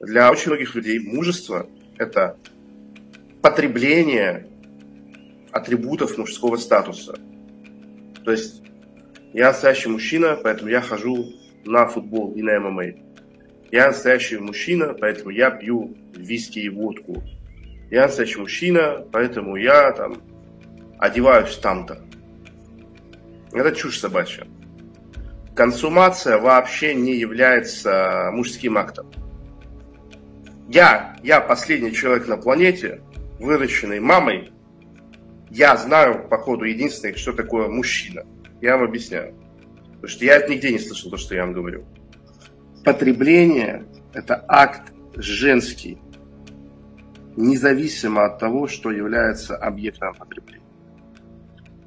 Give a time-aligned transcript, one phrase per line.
[0.00, 2.36] Для очень многих людей мужество– это
[3.40, 4.46] потребление
[5.50, 7.18] атрибутов мужского статуса.
[8.22, 8.62] То есть
[9.32, 11.32] я настоящий мужчина, поэтому я хожу
[11.64, 12.84] на футбол и на ММА.
[13.70, 17.22] Я настоящий мужчина, поэтому я пью виски и водку.
[17.90, 20.20] Я настоящий мужчина, поэтому я там
[20.98, 22.04] одеваюсь там-то.
[23.50, 24.46] Это чушь собачья.
[25.54, 29.10] Консумация вообще не является мужским актом.
[30.68, 33.00] Я, я последний человек на планете,
[33.38, 34.52] выращенный мамой,
[35.50, 38.24] я знаю, походу, единственное, что такое мужчина.
[38.60, 39.34] Я вам объясняю.
[39.94, 41.86] Потому что я нигде не слышал то, что я вам говорю.
[42.84, 45.98] Потребление– это акт женский,
[47.36, 50.64] независимо от того, что является объектом потребления.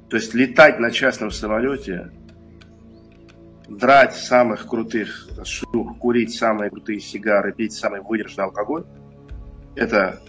[0.08, 2.10] То есть летать на частном самолете,
[3.70, 8.84] драть самых крутых шлюх, курить самые крутые сигары, пить самый выдержанный алкоголь–
[9.76, 10.20] это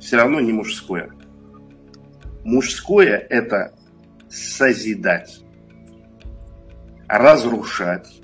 [0.00, 1.10] все равно не мужское.
[2.42, 3.74] Мужское– это
[4.28, 5.44] созидать,
[7.06, 8.22] разрушать,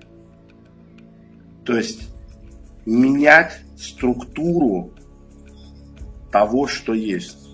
[1.65, 2.09] то есть
[2.87, 4.95] менять структуру
[6.33, 7.47] того, что есть,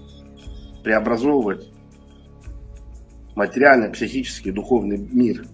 [0.84, 1.68] преобразовывать
[3.34, 5.46] материальный, психический, духовный мир.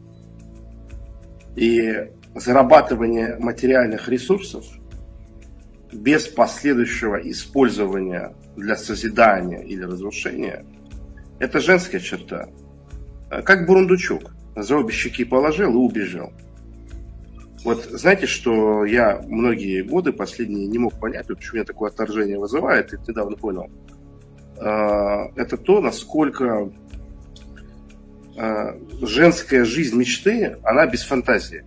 [1.56, 4.64] И зарабатывание материальных ресурсов
[5.92, 10.64] без последующего использования для созидания или разрушения–
[11.38, 12.48] это женская черта.
[13.30, 14.32] А как бурундучок.
[14.54, 16.32] За обе щеки положил и убежал.
[17.64, 22.92] Вот знаете, что я многие годы последние не мог понять, почему меня такое отторжение вызывает,
[22.92, 23.70] и недавно понял.
[24.60, 26.70] А, это то, насколько
[29.02, 31.64] женская жизнь мечты, она без фантазии.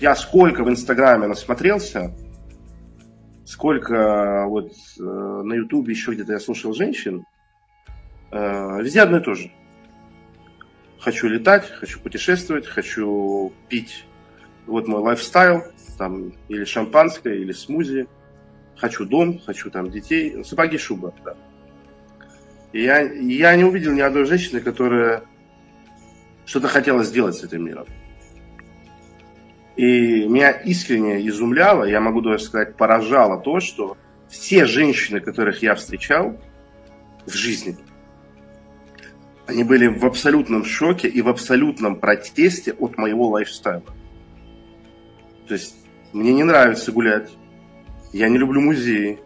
[0.00, 2.14] Я сколько в Инстаграме насмотрелся,
[3.44, 7.24] сколько вот э, на Ютубе еще где-то я слушал женщин,
[8.34, 9.50] Э, везде одно и то же.
[10.98, 14.06] Хочу летать, хочу путешествовать, хочу пить.
[14.66, 15.62] Вот мой лайфстайл,
[15.96, 18.08] там или шампанское, или смузи.
[18.76, 20.44] Хочу дом, хочу там детей.
[20.44, 21.36] Сапоги, шуба, да.
[22.72, 25.22] И я, я не увидел ни одной женщины, которая
[26.44, 27.86] что-то хотела сделать с этим миром.
[29.76, 33.96] И меня искренне изумляло, я могу даже сказать, поражало то, что
[34.28, 36.40] все женщины, которых я встречал
[37.26, 37.76] в жизни,
[39.46, 43.84] они были в абсолютном шоке и в абсолютном протесте от моего лайфстайла.
[45.46, 45.76] То есть
[46.12, 47.30] мне не нравится гулять.
[48.12, 49.18] Я не люблю музеи.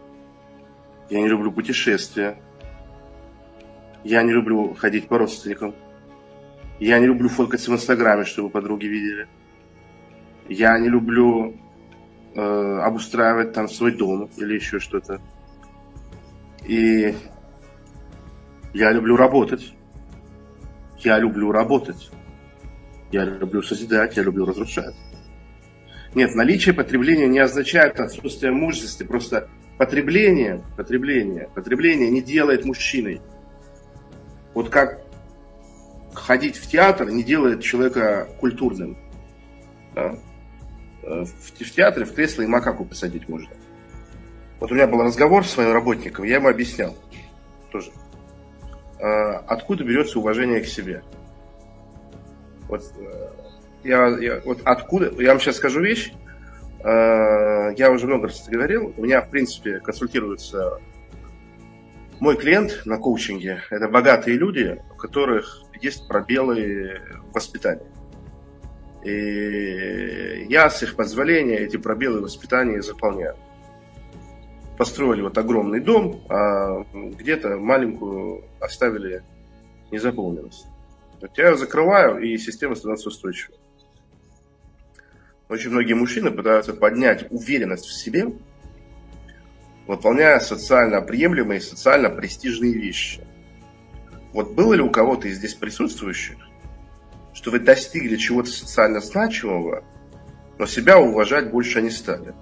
[1.09, 2.41] Я не люблю путешествия.
[4.03, 5.73] Я не люблю ходить по родственникам.
[6.79, 9.27] Я не люблю фоткаться в Инстаграме, чтобы подруги видели.
[10.47, 11.57] Я не люблю
[12.35, 15.21] э, обустраивать там свой дом или еще что-то.
[16.65, 17.13] И
[18.73, 19.73] я люблю работать.
[20.99, 22.11] Я люблю работать.
[23.11, 24.95] Я люблю созидать, я люблю разрушать.
[26.15, 29.05] Нет, наличие потребления не означает отсутствие мужества.
[29.05, 33.21] Просто потребление, потребление, потребление не делает мужчиной.
[34.53, 35.08] Вот как
[36.13, 38.97] ходить в театр не делает человека культурным.
[39.95, 40.15] Да?
[41.03, 43.49] Э, в, театре в кресло и макаку посадить можно.
[44.59, 46.95] Вот у меня был разговор с своим работником, я ему объяснял
[47.71, 47.91] тоже.
[48.99, 51.03] Э, откуда берется уважение к себе.
[52.67, 53.29] Вот, э,
[53.83, 56.11] я, я, вот откуда, я вам сейчас скажу вещь,
[56.81, 60.79] я уже много раз это говорил, у меня, в принципе, консультируется
[62.19, 67.87] мой клиент на коучинге, это богатые люди, у которых есть пробелы в воспитании.
[69.03, 73.35] И я с их позволения эти пробелы в воспитании заполняю
[74.79, 79.23] построили вот огромный дом, а где-то маленькую оставили
[79.91, 80.67] незаполненность.
[81.19, 83.57] Вот я ее закрываю, и система становится устойчивой.
[85.49, 88.27] Очень многие мужчины пытаются поднять уверенность в себе,
[89.89, 93.21] выполняя социально приемлемые, социально престижные вещи.
[94.33, 96.37] Вот было ли у кого-то из здесь присутствующих,
[97.33, 99.83] что вы достигли чего-то социально значимого,
[100.59, 102.35] но себя уважать больше не стали?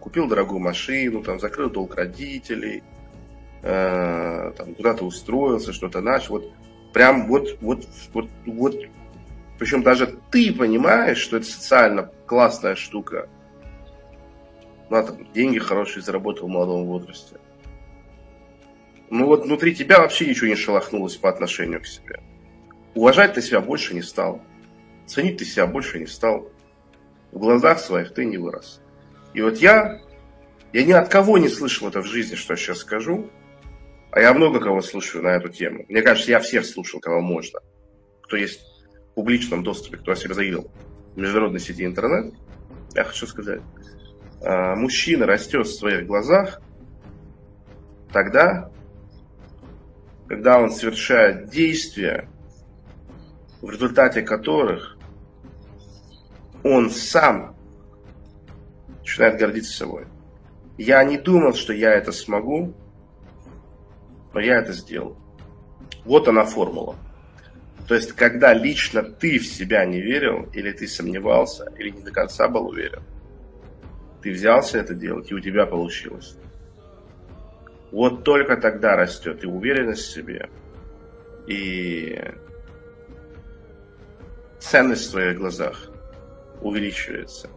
[0.00, 2.82] купил дорогую машину, там, закрыл долг родителей,
[3.62, 6.38] э, там, куда-то устроился, что-то начал.
[6.38, 6.52] Вот
[6.92, 8.74] прям вот, вот, вот, вот,
[9.58, 13.28] причем даже ты понимаешь, что это социально классная штука.
[14.90, 17.36] Ну, там, деньги хорошие заработал в молодом возрасте.
[19.08, 22.20] Ну вот внутри тебя вообще ничего не шелохнулось по отношению к себе.
[22.94, 24.42] Уважать ты себя больше не стал.
[25.06, 26.50] Ценить ты себя больше не стал.
[27.32, 28.80] В глазах своих ты не вырос.
[29.32, 30.00] И вот я
[30.72, 33.30] Я ни от кого не слышал это в жизни, что я сейчас скажу.
[34.12, 35.84] А я много кого слушаю на эту тему.
[35.88, 37.60] Мне кажется, я всех слушал, кого можно.
[38.22, 38.60] Кто есть
[39.10, 40.70] в публичном доступе, кто о себе заявил
[41.14, 42.34] в международной сети интернет.
[42.94, 43.62] Я хочу сказать,
[44.42, 46.60] мужчина растет в своих глазах
[48.12, 48.70] тогда,
[50.28, 52.28] когда он совершает действия,
[53.60, 54.96] в результате которых
[56.62, 57.56] он сам
[59.00, 60.06] начинает гордиться собой.
[60.78, 62.74] Я не думал, что я это смогу,
[64.32, 65.16] но я это сделал.
[66.04, 66.96] Вот она формула.
[67.86, 72.12] То есть, когда лично ты в себя не верил, или ты сомневался, или не до
[72.12, 73.02] конца был уверен,
[74.22, 76.36] ты взялся это делать, и у тебя получилось.
[77.90, 80.48] Вот только тогда растет и уверенность в себе,
[81.46, 82.20] и
[84.58, 85.90] ценность в своих глазах
[86.60, 87.48] увеличивается,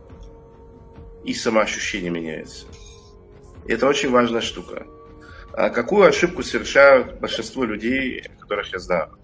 [1.24, 2.66] и самоощущение меняется.
[3.68, 4.86] Это очень важная штука.
[5.54, 9.18] А какую ошибку совершают большинство людей, которых я знаю,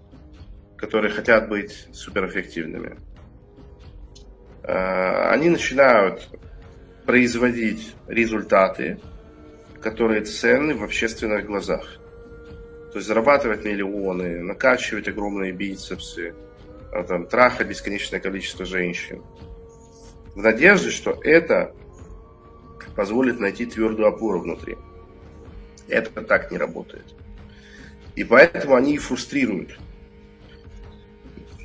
[0.76, 2.96] которые хотят быть суперэффективными?
[4.62, 6.28] А, они начинают
[7.10, 9.00] производить результаты,
[9.82, 11.98] которые ценны в общественных глазах.
[12.92, 16.36] То есть зарабатывать миллионы, накачивать огромные бицепсы,
[16.92, 19.24] а, там, трахать бесконечное количество женщин.
[20.36, 21.74] В надежде, что это
[22.94, 24.78] позволит найти твердую опору внутри.
[25.88, 27.16] Это так не работает.
[28.14, 29.76] И поэтому они фрустрируют.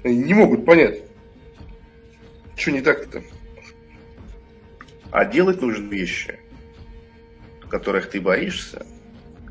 [0.03, 1.03] Они не могут понять,
[2.55, 3.21] что не так-то.
[5.15, 6.37] А делать нужны вещи,
[7.69, 8.85] которых ты боишься,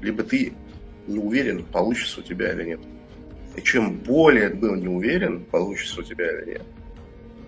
[0.03, 0.53] либо ты
[1.07, 2.81] не уверен, получится у тебя или нет.
[3.57, 6.67] И чем более ты был не уверен, получится у тебя или нет,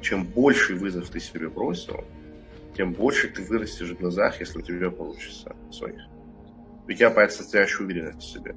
[0.00, 2.04] чем больший вызов ты себе бросил,
[2.74, 6.00] тем больше ты вырастешь в глазах, если у тебя получится своих
[6.88, 8.56] у тебя появится настоящая уверенность в себе.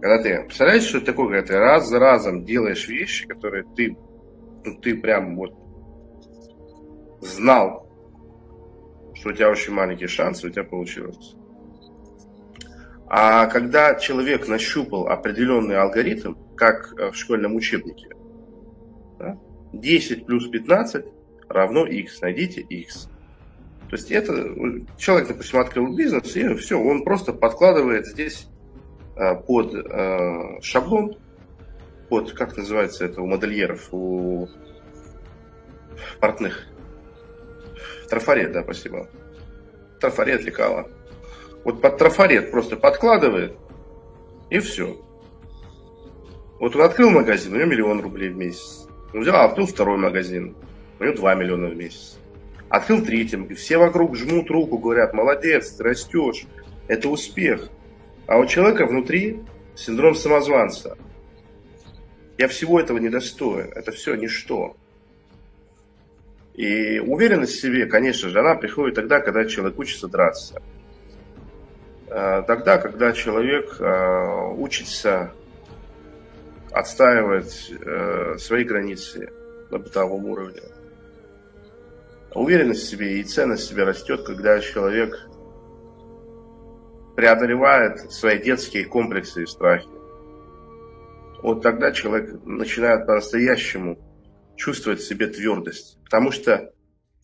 [0.00, 3.94] Когда ты, представляешь, что это такое, когда ты раз за разом делаешь вещи, которые ты,
[4.64, 5.52] ну, ты прям вот
[7.20, 7.85] знал,
[9.26, 11.34] что у тебя очень маленькие шансы, у тебя получилось.
[13.08, 18.08] А когда человек нащупал определенный алгоритм, как в школьном учебнике,
[19.18, 19.38] да,
[19.72, 21.04] 10 плюс 15
[21.48, 23.08] равно x, найдите x.
[23.90, 24.32] То есть это
[24.96, 28.48] человек, допустим, открыл бизнес, и все, он просто подкладывает здесь
[29.16, 29.72] а, под
[30.62, 31.16] шаблон,
[32.08, 34.48] под, как называется это у модельеров, у
[36.20, 36.66] портных.
[38.08, 39.08] Трафарет, да, спасибо.
[40.00, 40.88] Трафарет, лекала.
[41.64, 43.56] Вот под трафарет просто подкладывает,
[44.50, 44.96] и все.
[46.60, 48.86] Вот он открыл магазин, у него миллион рублей в месяц.
[49.12, 50.56] Он взял, открыл второй магазин,
[50.98, 52.18] у него 2 миллиона в месяц.
[52.68, 56.46] Открыл третьим, и все вокруг жмут руку, говорят, молодец, ты растешь,
[56.88, 57.68] это успех.
[58.26, 59.40] А у человека внутри
[59.74, 60.96] синдром самозванца.
[62.38, 64.76] Я всего этого не достоин, это все ничто.
[66.56, 70.62] И уверенность в себе, конечно же, она приходит тогда, когда человек учится драться.
[72.08, 75.32] А, тогда, когда человек а, учится
[76.72, 79.30] отстаивать э, свои границы
[79.70, 80.60] на бытовом уровне.
[82.34, 85.26] Уверенность в себе и ценность в себе растет, когда человек
[87.16, 89.88] преодолевает свои детские комплексы и страхи.
[91.42, 93.98] Вот тогда человек начинает по-настоящему
[94.56, 95.98] чувствовать в себе твердость.
[96.04, 96.72] Потому что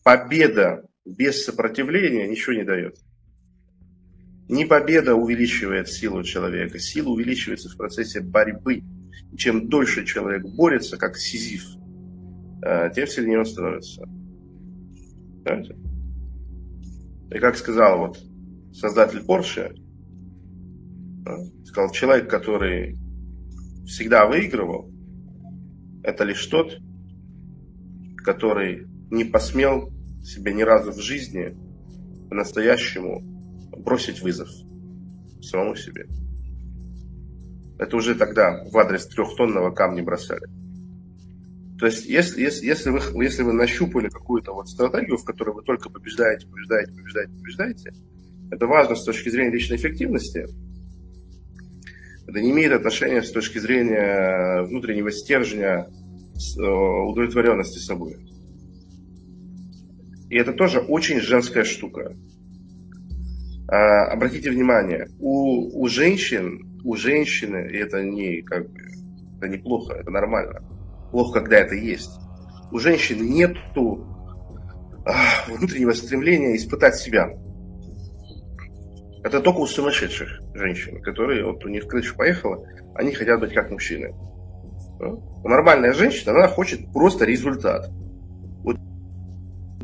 [0.03, 2.97] победа без сопротивления ничего не дает.
[4.49, 8.83] Не победа увеличивает силу человека, сила увеличивается в процессе борьбы.
[9.31, 11.65] И чем дольше человек борется, как сизиф,
[12.63, 14.03] э, тем сильнее он становится.
[15.43, 15.77] Понимаете?
[17.31, 18.19] И как сказал вот
[18.73, 19.75] создатель Porsche,
[21.65, 22.97] сказал, человек, который
[23.85, 24.91] всегда выигрывал,
[26.03, 26.77] это лишь тот,
[28.23, 29.91] который не посмел
[30.23, 31.55] себе ни разу в жизни
[32.29, 33.21] по-настоящему
[33.77, 34.49] бросить вызов
[35.41, 36.07] самому себе.
[37.77, 40.47] Это уже тогда в адрес трехтонного камня бросали.
[41.79, 45.63] То есть, если, если, если, вы, если вы нащупали какую-то вот стратегию, в которой вы
[45.63, 47.91] только побеждаете, побеждаете, побеждаете, побеждаете,
[48.51, 50.47] это важно с точки зрения личной эффективности.
[52.25, 55.87] Это не имеет отношения с точки зрения внутреннего стержня,
[56.57, 58.17] удовлетворенности собой.
[60.29, 62.13] И это тоже очень женская штука.
[63.67, 68.79] А, обратите внимание, у, у женщин, у женщины, это не как бы,
[69.37, 70.61] это неплохо, это нормально
[71.13, 72.19] плохо, когда это есть.
[72.71, 74.05] У женщин нету
[75.47, 77.29] внутреннего стремления испытать себя.
[79.23, 83.69] Это только у сумасшедших женщин, которые, вот у них крыша поехала, они хотят быть как
[83.69, 84.11] мужчины.
[85.03, 87.89] Ну, нормальная женщина, она хочет просто результат.
[88.63, 88.77] Вот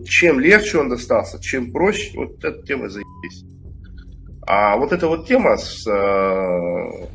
[0.05, 3.43] чем легче он достался, чем проще, вот эта тема заебись.
[4.47, 7.07] А вот эта вот тема с э,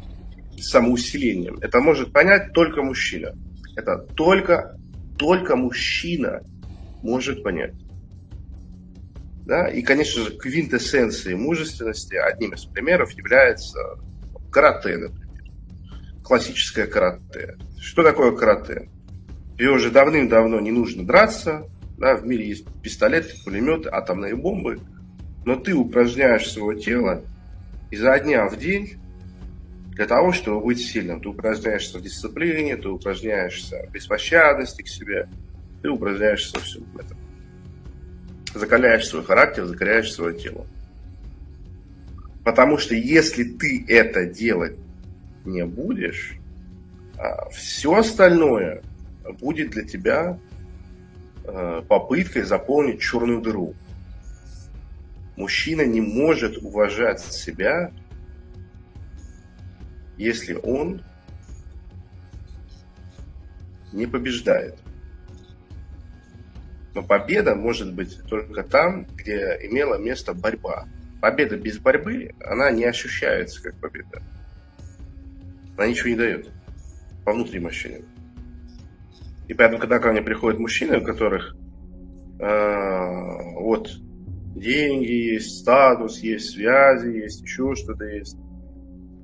[0.61, 3.35] самоусилением, это может понять только мужчина.
[3.77, 4.79] Это только,
[5.19, 6.43] только мужчина
[7.03, 7.75] может понять.
[9.47, 9.69] Да?
[9.69, 13.81] И, конечно же, квинтэссенцией мужественности одним из примеров является
[14.55, 15.24] карате, например.
[16.25, 17.57] Классическое карате.
[17.79, 18.89] Что такое карате?
[19.57, 24.81] Тебе уже давным-давно не нужно драться, да, в мире есть пистолеты, пулеметы, атомные бомбы,
[25.45, 27.23] но ты упражняешь свое тело
[27.93, 28.95] изо дня в день
[29.93, 31.21] для того, чтобы быть сильным.
[31.21, 35.29] Ты упражняешься в дисциплине, ты упражняешься в беспощадности к себе,
[35.83, 37.19] ты упражняешься во всем этом
[38.55, 40.67] закаляешь свой характер, закаляешь свое тело.
[42.45, 44.77] Потому что если ты это делать
[45.45, 46.39] не будешь,
[47.19, 48.83] а, все остальное
[49.41, 50.39] будет для тебя
[51.45, 53.75] а, попыткой заполнить черную дыру.
[55.37, 57.91] Мужчина не может уважать себя,
[60.17, 61.03] если он
[63.93, 64.79] не побеждает.
[66.95, 70.87] Но победа может быть только там, где имела место борьба.
[71.21, 74.23] Победа без борьбы, она не ощущается как победа.
[75.77, 76.51] Она ничего не дает
[77.25, 78.05] по внутренним ощущениям.
[79.49, 81.55] И поэтому, когда ко мне приходят мужчины, у которых
[82.41, 83.91] э, вот
[84.55, 88.37] деньги есть, статус есть, связи есть, еще что-то есть,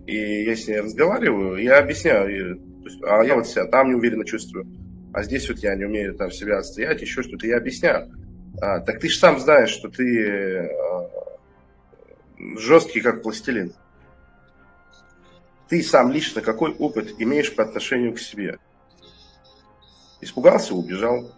[0.07, 4.25] и я с ней разговариваю, я объясняю, то есть, а я вот себя там неуверенно
[4.25, 4.67] чувствую,
[5.13, 8.11] а здесь вот я не умею там себя отстоять, еще что-то, я объясняю.
[8.61, 11.11] А, так ты же сам знаешь, что ты а,
[12.59, 13.73] жесткий, как пластилин.
[15.71, 18.59] Ты сам лично какой опыт имеешь по отношению к себе?
[20.21, 21.31] Испугался, убежал.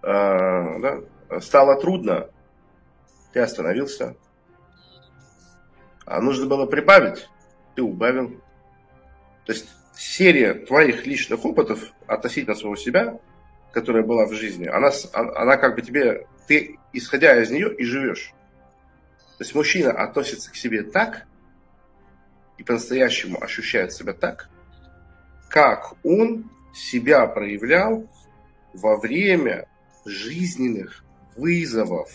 [0.00, 1.40] А, да?
[1.40, 2.30] Стало трудно,
[3.32, 4.16] ты остановился.
[6.04, 7.28] А нужно было прибавить,
[7.74, 8.40] ты убавил.
[9.44, 13.18] То есть серия твоих личных опытов относительно своего себя,
[13.72, 18.32] которая была в жизни, она, она как бы тебе, ты исходя из нее и живешь.
[19.36, 21.26] То есть мужчина относится к себе так
[22.58, 24.48] и по-настоящему ощущает себя так,
[25.48, 28.08] как он себя проявлял
[28.72, 29.68] во время
[30.04, 31.04] жизненных
[31.36, 32.10] вызовов.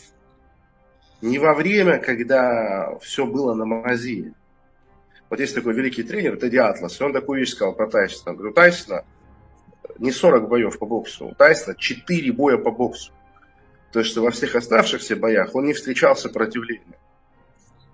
[1.21, 4.33] Не во время, когда все было на мази,
[5.29, 8.35] вот есть такой великий тренер, Тедди Атлас, и он такую вещь сказал про Тайсона.
[8.35, 9.05] Говорю, Тайсона
[9.97, 13.13] не 40 боев по боксу, у Тайсона 4 боя по боксу.
[13.91, 16.97] То есть, что во всех оставшихся боях он не встречал сопротивления.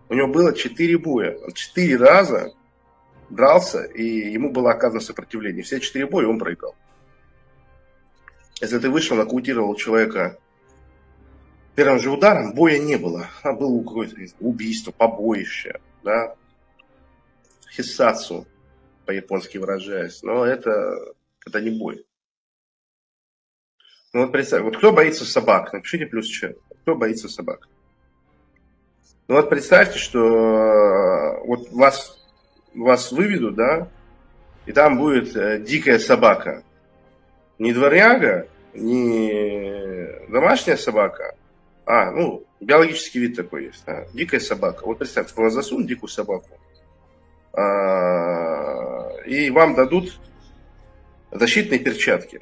[0.10, 1.38] У него было 4 боя.
[1.38, 2.54] Он 4 раза
[3.30, 5.64] дрался, и ему было оказано сопротивление.
[5.64, 6.76] Все 4 боя он проиграл.
[8.62, 10.40] Если ты вышел, нокаутировал человека
[11.76, 13.28] первым же ударом, боя не было.
[13.44, 16.36] А было какое-то убийство, побоище, да,
[17.72, 18.48] хиссацу,
[19.06, 20.24] по-японски выражаясь.
[20.24, 21.14] Но это,
[21.46, 22.06] это не бой.
[24.14, 25.74] Ну вот представь, вот кто боится собак?
[25.74, 26.56] Напишите плюс че.
[26.82, 27.68] Кто боится собак?
[29.28, 32.18] Ну вот представьте, что э, вот вас,
[32.74, 33.90] вас выведут, да,
[34.66, 36.64] и там будет э, дикая собака.
[37.60, 41.36] Не дворняга, не домашняя собака,
[41.86, 44.86] а, ну, биологический вид такой есть, да, дикая собака.
[44.86, 46.50] Вот представьте, вас засунут дикую собаку,
[47.52, 50.22] а, и вам дадут
[51.32, 52.40] защитные перчатки.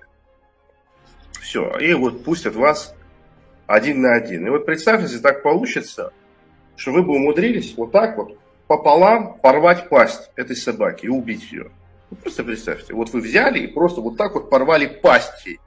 [1.41, 2.95] Все, и вот пустят вас
[3.65, 4.45] один на один.
[4.45, 6.13] И вот представь, если так получится,
[6.75, 11.71] что вы бы умудрились вот так вот пополам порвать пасть этой собаки и убить ее.
[12.09, 15.59] Ну, просто представьте, вот вы взяли и просто вот так вот порвали пасть ей.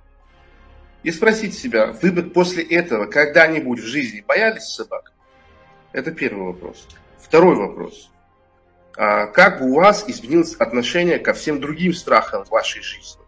[1.03, 5.13] И спросить себя, вы бы после этого когда-нибудь в жизни боялись собак?
[5.93, 6.87] Это первый вопрос.
[7.19, 8.11] Второй вопрос.
[8.97, 13.23] А как бы у вас изменилось отношение ко всем другим страхам в вашей жизни?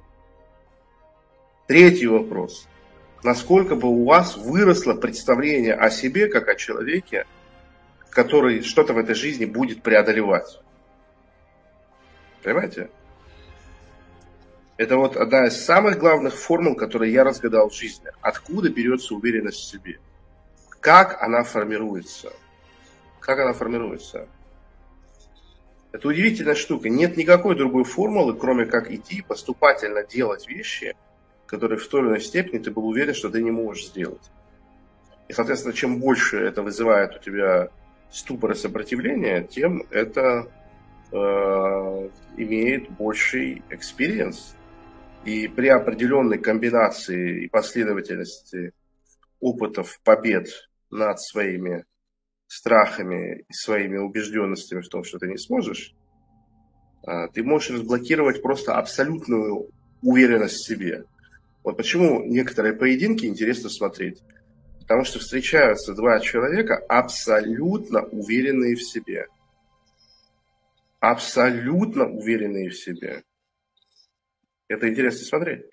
[1.68, 2.66] Третий вопрос.
[3.22, 7.26] Насколько бы у вас выросло представление о себе, как о человеке,
[8.10, 10.60] который что-то в этой жизни будет преодолевать?
[12.42, 12.90] Понимаете?
[14.76, 18.08] Это вот одна из самых главных формул, которые я разгадал в жизни.
[18.20, 20.00] Откуда берется уверенность в себе?
[20.80, 22.32] Как она формируется?
[23.20, 24.26] Как она формируется?
[25.92, 26.88] Это удивительная штука.
[26.88, 30.96] Нет никакой другой формулы, кроме как идти поступательно делать вещи,
[31.46, 34.30] которые в той или иной степени ты был уверен, что ты не можешь сделать.
[35.28, 37.70] И, соответственно, чем больше это вызывает у тебя
[38.10, 40.50] ступор и сопротивление, тем это
[41.12, 41.16] э,
[42.36, 44.56] имеет больший experience.
[45.24, 48.72] И при определенной комбинации и последовательности
[49.38, 50.48] опытов побед
[50.90, 51.84] над своими
[52.46, 55.94] страхами и своими убежденностями в том, что ты не сможешь,
[57.06, 59.70] э, ты можешь разблокировать просто абсолютную
[60.02, 61.04] уверенность в себе.
[61.62, 64.22] Вот почему некоторые поединки интересно смотреть.
[64.90, 69.28] Потому что встречаются два человека абсолютно уверенные в себе.
[70.98, 73.22] Абсолютно уверенные в себе.
[74.66, 75.64] Это интересно смотреть.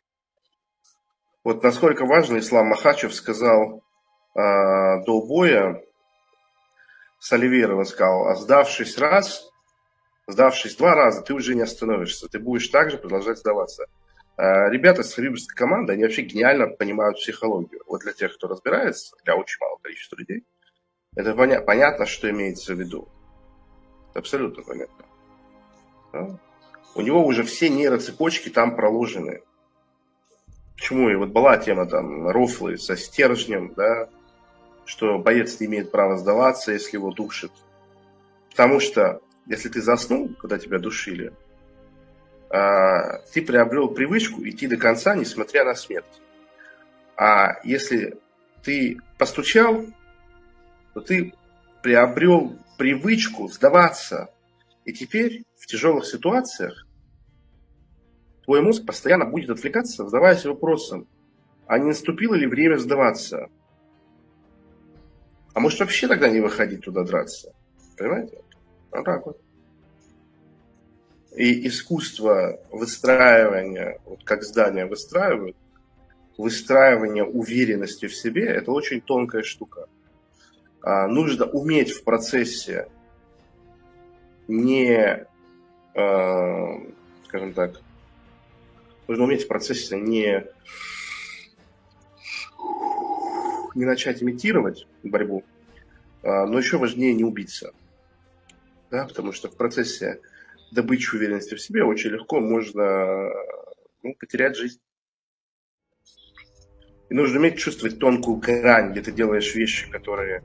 [1.44, 3.82] Вот насколько важно Ислам Махачев сказал
[4.36, 4.40] э,
[5.04, 5.84] до боя
[7.18, 7.32] с
[7.86, 9.50] сказал, а сдавшись раз,
[10.28, 13.88] сдавшись два раза, ты уже не остановишься, ты будешь также продолжать сдаваться.
[14.38, 17.82] Э, ребята с хариберской команды, они вообще гениально понимают психологию.
[17.88, 20.44] Вот для тех, кто разбирается, для очень малого количества людей,
[21.16, 23.08] это поня- понятно, что имеется в виду.
[24.14, 25.06] Абсолютно понятно.
[26.14, 26.40] Да?
[26.94, 29.42] У него уже все нейроцепочки там проложены.
[30.76, 31.10] Почему?
[31.10, 34.10] И вот была тема там рофлы со стержнем, да,
[34.86, 37.52] что боец не имеет права сдаваться, если его душит.
[38.52, 41.34] Потому что, если ты заснул, когда тебя душили,
[42.50, 46.06] а, ты приобрел привычку идти до конца, несмотря на смерть.
[47.16, 48.18] А если
[48.64, 49.86] ты постучал,
[50.94, 51.34] то ты
[51.82, 54.30] приобрел привычку сдаваться.
[54.86, 56.88] И теперь в тяжелых ситуациях
[58.46, 61.08] твой мозг постоянно будет отвлекаться, задаваясь вопросом,
[61.66, 63.50] а не наступило ли время сдаваться?
[65.54, 67.54] А может вообще тогда не выходить туда драться?
[67.98, 68.42] Понимаете?
[68.92, 69.42] Вот так вот.
[71.38, 75.56] И искусство выстраивания, вот как здание выстраивают,
[76.36, 79.88] выстраивание уверенности в себе, это очень тонкая штука.
[80.82, 82.88] А, нужно уметь в процессе
[84.48, 85.28] не,
[85.94, 86.76] э,
[87.26, 87.82] скажем так,
[89.08, 90.44] нужно уметь в процессе не,
[93.76, 95.44] не начать имитировать борьбу,
[96.24, 97.76] а, но еще важнее не убиться.
[98.90, 100.20] Да, потому что в процессе
[100.72, 103.30] добычу уверенности в себе очень легко можно
[104.04, 104.80] ну, потерять жизнь.
[107.10, 110.44] И нужно уметь чувствовать тонкую грань, где ты делаешь вещи, которые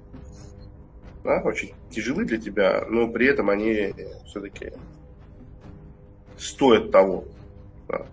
[1.24, 3.94] да, очень тяжелы для тебя, но при этом они
[4.26, 4.72] все-таки
[6.36, 7.24] стоят того.
[7.88, 8.06] Да.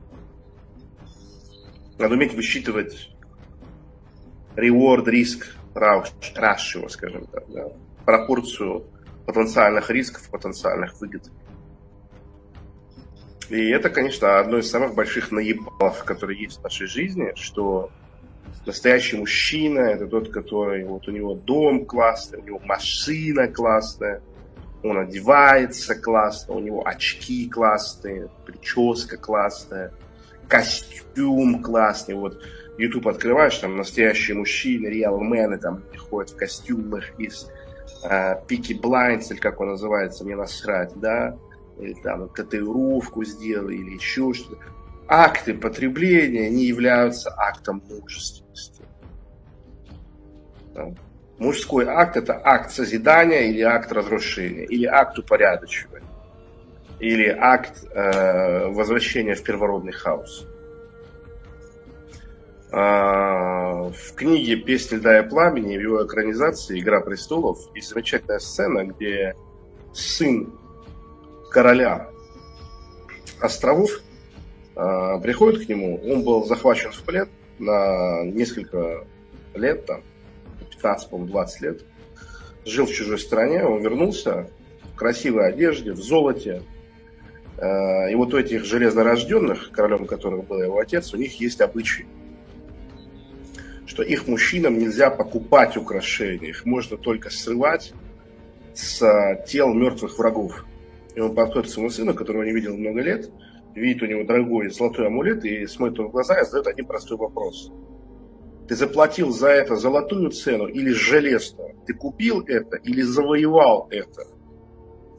[1.98, 3.10] Надо уметь высчитывать
[4.56, 7.72] reward, риск, ratio, скажем так, да,
[8.06, 8.86] пропорцию
[9.26, 11.30] потенциальных рисков, потенциальных выгод.
[13.50, 17.90] И это, конечно, одно из самых больших наебалов, которые есть в нашей жизни, что
[18.66, 24.22] настоящий мужчина– это тот, который, вот у него дом классный, у него машина классная,
[24.84, 29.92] он одевается классно, у него очки классные, прическа классная,
[30.48, 32.16] костюм классный.
[32.16, 32.42] Вот
[32.78, 37.50] YouTube открываешь, там настоящие мужчины, реал мены там приходят в костюмах из
[38.48, 41.38] Пики uh, Блайндс, или как он называется, мне насрать, да,
[41.80, 44.64] или там татуировку сделали, или еще что-то.
[45.08, 48.84] Акты потребления не являются актом мужественности.
[51.40, 56.06] Мужской акт– это акт созидания или акт разрушения, или акт упорядочивания,
[57.00, 60.46] или акт э, возвращения в первородный хаос.
[62.72, 68.86] А, в книге «Песня льда и пламени» в его экранизации «Игра престолов» есть замечательная сцена,
[68.86, 69.34] где
[69.94, 70.59] сын
[71.50, 72.10] короля
[73.42, 74.02] островов,
[74.76, 79.06] э, приходит к нему, он был захвачен в плен на несколько
[79.54, 80.02] лет, там,
[80.72, 81.82] 15, по 20 лет,
[82.66, 84.50] жил в чужой стране, он вернулся
[84.94, 86.64] в красивой одежде, в золоте,
[87.58, 92.06] и вот у этих железнорожденных, королем которых был его отец, у них есть обычай,
[93.86, 97.94] что их мужчинам нельзя покупать украшения, их можно только срывать
[98.74, 100.64] с тел мертвых врагов.
[101.16, 103.30] И он подходит к своему сыну, которого не видел много лет,
[103.76, 107.18] видит у него дорогой золотой амулет и смотрит ему в глаза и задает один простой
[107.18, 107.72] вопрос.
[108.68, 111.76] Ты заплатил за это золотую цену или железную?
[111.88, 114.28] Ты купил это или завоевал это?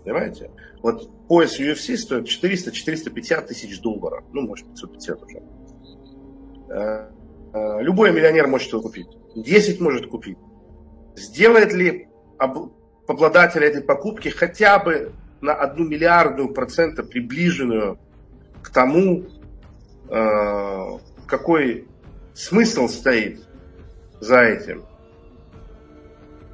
[0.05, 0.50] Понимаете?
[0.83, 4.24] Вот пояс UFC стоит 400-450 тысяч долларов.
[4.33, 5.42] Ну, может, 550 уже.
[6.70, 7.11] Э,
[7.53, 9.09] э, любой миллионер может его купить.
[9.35, 10.38] 10 может купить.
[11.16, 17.98] Сделает ли обладатель этой покупки хотя бы на одну миллиардную процента приближенную
[18.62, 19.26] к тому,
[20.09, 21.88] э, какой
[22.35, 23.46] смысл стоит
[24.20, 24.85] за этим.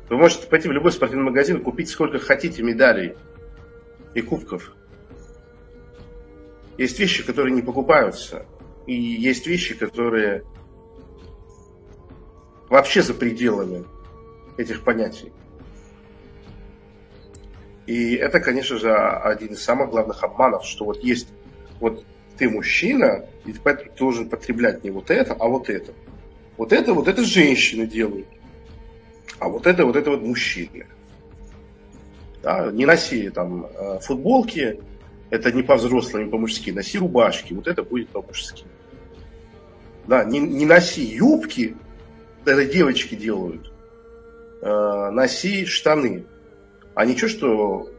[0.09, 3.15] Вы можете пойти в любой спортивный магазин, купить сколько хотите медалей
[4.15, 4.73] и кубков.
[6.79, 8.47] Есть вещи, которые не покупаются.
[8.87, 10.45] И есть вещи, которые
[12.69, 13.85] вообще за пределами
[14.59, 15.33] этих понятий.
[17.87, 21.29] И это, конечно же, один из самых главных обманов, что вот есть,
[21.81, 22.05] вот
[22.37, 25.93] ты мужчина, и ты должен потреблять не вот это, а вот это.
[26.57, 28.27] Вот это, вот это женщины делают.
[29.39, 30.87] А вот это, вот это вот мужчины.
[32.43, 34.81] Да, не носи там э, футболки,
[35.31, 36.71] это не по-взрослому, не по-мужски.
[36.71, 38.65] Носи рубашки, вот это будет по-мужски.
[40.07, 41.77] Да, не, не носи юбки,
[42.45, 43.73] это девочки делают.
[44.63, 46.25] Э, носи штаны.
[46.97, 47.91] А ничего, что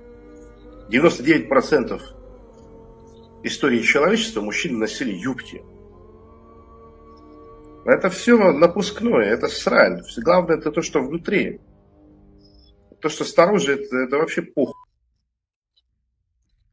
[0.89, 2.01] 99%
[3.43, 5.61] истории человечества мужчины носили юбки.
[7.85, 10.01] Это все напускное, это срань.
[10.17, 11.61] Главное это то, что внутри.
[12.99, 14.73] То, что снаружи, это, это вообще пух.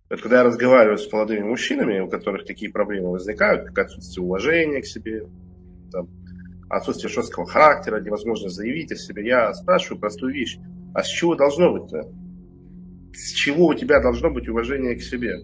[0.09, 4.81] Это когда я разговариваю с молодыми мужчинами, у которых такие проблемы возникают, как отсутствие уважения
[4.81, 5.29] к себе,
[5.93, 6.09] там,
[6.71, 10.59] отсутствие жесткого характера, невозможность заявить о себе, я спрашиваю простую вещь.
[10.95, 12.03] А с чего должно быть-то?
[13.13, 15.35] С чего у тебя должно быть уважение к себе?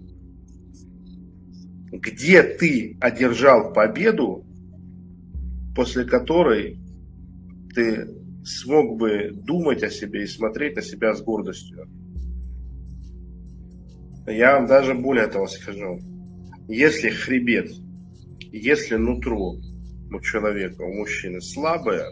[1.92, 4.46] Где ты одержал победу
[5.74, 6.78] после которой
[7.74, 8.08] ты
[8.44, 11.88] смог бы думать о себе и смотреть на себя с гордостью.
[14.26, 16.00] Я вам даже более того скажу.
[16.68, 17.70] Если хребет,
[18.52, 19.54] если нутро
[20.12, 22.06] у человека, у мужчины слабое,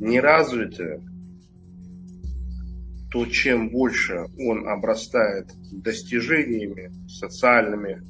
[0.00, 1.00] неразвитое,
[3.14, 8.02] то чем больше он обрастает достижениями, социальными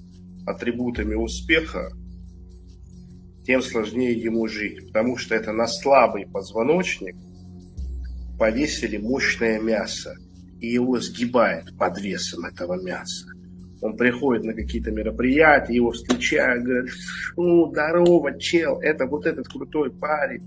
[0.47, 1.91] атрибутами успеха,
[3.45, 7.17] тем сложнее ему жить, потому что это на слабый позвоночник
[8.39, 10.17] повесили мощное мясо,
[10.59, 13.27] и его сгибает под весом этого мяса.
[13.83, 16.89] Он приходит на какие-то мероприятия, его встречают, говорят,
[17.37, 20.43] ну, здорово, чел, это вот этот крутой парень.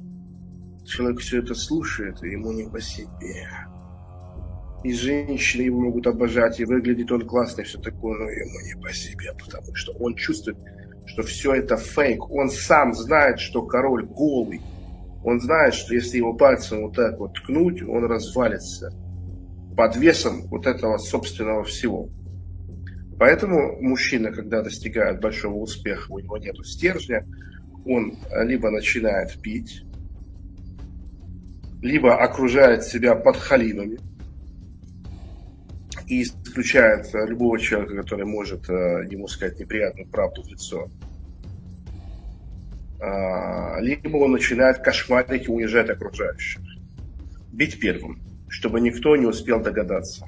[0.88, 3.46] Человек все это слушает, и ему не по себе.
[4.84, 8.82] И женщины его могут обожать, и выглядит он классно, и все такое, но ему не
[8.82, 10.58] по себе, потому что он чувствует,
[11.06, 12.30] что все это фейк.
[12.30, 14.62] Он сам знает, что король голый.
[15.24, 18.94] Он знает, что если его пальцем вот так вот ткнуть, он развалится
[19.76, 22.10] под весом вот этого собственного всего.
[23.20, 27.26] Поэтому мужчина, когда достигает большого успеха, у него нет стержня,
[27.86, 29.84] он либо начинает пить,
[31.82, 34.00] либо окружает себя подхалимами
[36.08, 40.88] и исключает любого человека, который может э, ему сказать неприятную правду в лицо.
[43.00, 46.62] А, либо он начинает кошмарить и унижать окружающих.
[47.52, 50.26] Бить первым, чтобы никто не успел догадаться.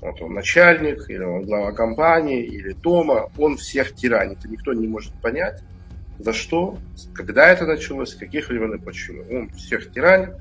[0.00, 4.86] Вот он начальник, или он глава компании, или дома, он всех тиранит, и никто не
[4.86, 5.62] может понять,
[6.18, 6.78] за что,
[7.14, 9.24] когда это началось, каких времен и почему.
[9.30, 10.34] Он всех тиранит,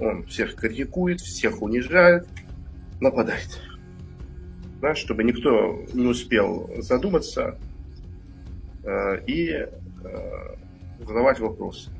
[0.00, 2.26] он всех критикует, всех унижает,
[3.00, 3.60] нападает.
[4.80, 7.58] Да, чтобы никто не успел задуматься
[8.84, 9.66] э, и
[10.04, 10.54] Э,
[11.00, 11.90] задавать вопросы.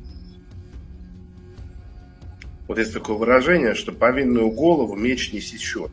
[2.66, 5.90] Вот есть такое выражение, что повинную голову меч не сечет.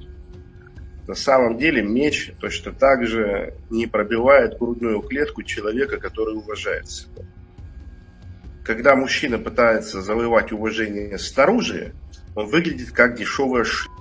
[1.08, 7.24] На самом деле меч точно так же не пробивает грудную клетку человека, который уважает себя.
[8.64, 11.94] Когда мужчина пытается завоевать уважение снаружи,
[12.36, 13.95] он выглядит как дешевая шлюха.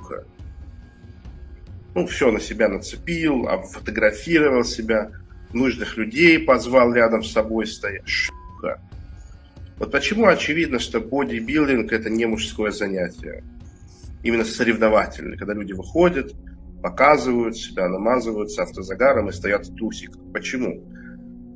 [1.94, 5.11] Ну, все на себя нацепил, фотографировал себя–
[5.54, 8.07] нужных людей позвал рядом с собой стоять.
[8.07, 8.80] Шука.
[9.78, 13.42] Вот почему очевидно, что бодибилдинг это не мужское занятие.
[14.22, 16.33] Именно соревновательное, когда люди выходят,
[16.83, 20.20] показывают себя, намазываются автозагаром и стоят в трусиках.
[20.33, 20.85] Почему?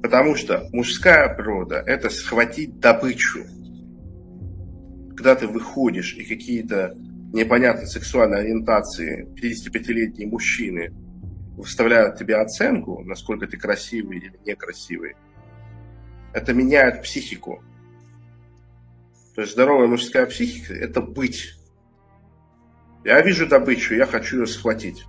[0.03, 3.45] Потому что мужская природа– это схватить добычу.
[5.11, 6.97] Когда ты выходишь и какие-то
[7.33, 10.93] непонятные сексуальные ориентации 55-летние мужчины–
[11.59, 15.17] выставляют тебе оценку, насколько ты красивый или некрасивый,
[16.33, 17.63] это меняет психику.
[19.35, 21.55] То есть здоровая мужская психика– это быть.
[23.05, 25.05] Я вижу добычу, я хочу ее схватить.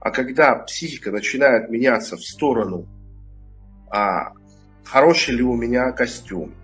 [0.00, 2.88] А когда психика начинает меняться в сторону,
[3.88, 4.32] а
[4.84, 6.54] хороший ли у меня костюм,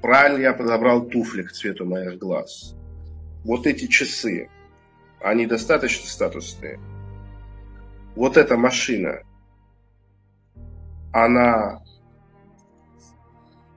[0.00, 2.74] правильно я подобрал туфли к цвету моих глаз,
[3.44, 4.48] вот эти часы,
[5.20, 6.80] они достаточно статусные–
[8.14, 9.22] вот эта машина,
[11.12, 11.82] она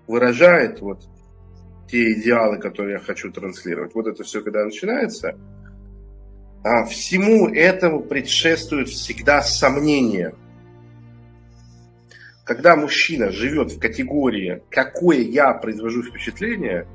[0.08, 1.04] выражает вот
[1.90, 3.96] те идеалы, которые я хочу транслировать.
[3.96, 5.38] Вот это все, когда начинается,
[6.64, 10.36] а всему этому предшествует всегда сомнение.
[12.44, 16.88] Когда мужчина живет в категории, какое я произвожу впечатление,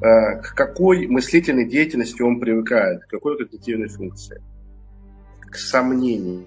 [0.00, 4.42] к какой мыслительной деятельности он привыкает, к какой когнитивной функции,
[5.40, 6.46] к сомнению.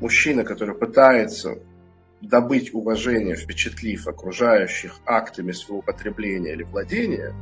[0.00, 1.58] Мужчина, который пытается
[2.20, 7.34] добыть уважение, впечатлив окружающих актами своего потребления или владения,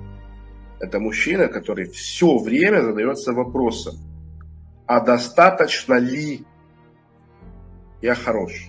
[0.79, 3.97] это мужчина, который все время задается вопросом,
[4.87, 6.45] а достаточно ли
[8.03, 8.69] я хорош?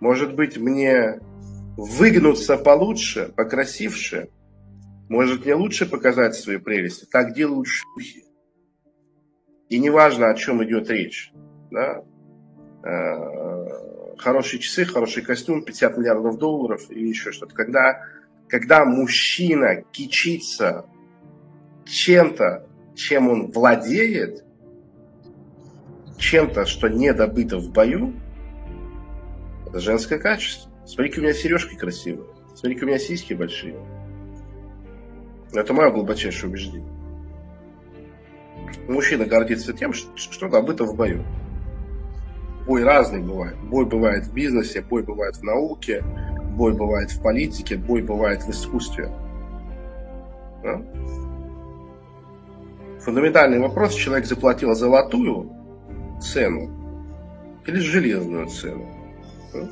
[0.00, 1.20] Может быть, мне
[1.80, 4.28] выгнуться получше, покрасивше?
[5.08, 7.06] Может, мне лучше показать свои прелести?
[7.06, 8.24] Так делают шлюхи.
[9.68, 11.32] И неважно, о чем идет речь.
[11.70, 12.04] Да?
[12.84, 17.54] Э, хорошие часы, хороший костюм, 50 миллиардов долларов или еще что-то.
[17.54, 18.02] Когда,
[18.48, 20.84] когда мужчина кичится
[21.86, 24.44] чем-то, чем он владеет,
[26.18, 28.14] чем-то, что не добыто в бою,
[29.66, 30.69] это женское качество.
[30.86, 32.28] Смотри, у меня сережки красивые.
[32.54, 33.76] Смотри, у меня сиськи большие.
[35.52, 36.92] Это мое глубочайшее убеждение.
[38.88, 41.24] Мужчина гордится тем, что добыто в бою
[42.70, 43.56] бой разный бывает.
[43.64, 46.04] Бой бывает в бизнесе, бой бывает в науке,
[46.56, 49.10] бой бывает в политике, бой бывает в искусстве.
[50.62, 50.80] Да?
[53.00, 55.50] Фундаментальный вопрос, человек заплатил золотую
[56.20, 56.70] цену
[57.66, 58.86] или железную цену.
[59.52, 59.68] Да?